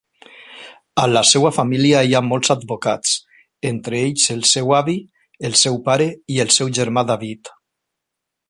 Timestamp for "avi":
4.81-4.97